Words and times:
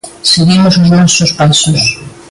Seguimos 0.31 0.73
os 0.81 0.89
nosos 0.95 1.31
pasos. 1.39 1.81